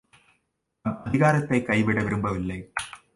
[0.81, 2.71] தம் அதிகாரத்தைக் கைவிட விரும்பவில்லை.